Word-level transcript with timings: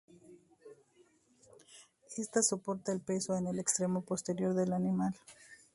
Ésta 2.17 2.41
soporta 2.41 2.91
el 2.91 3.01
peso 3.01 3.37
en 3.37 3.45
el 3.45 3.59
extremo 3.59 4.01
posterior 4.01 4.55
del 4.55 4.73
animal. 4.73 5.13